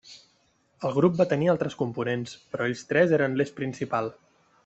El 0.87 0.93
grup 0.95 1.19
va 1.19 1.27
tenir 1.33 1.49
altres 1.53 1.75
components, 1.81 2.33
però 2.55 2.69
ells 2.71 2.83
tres 2.93 3.13
eren 3.21 3.39
l'eix 3.41 3.55
principal. 3.63 4.13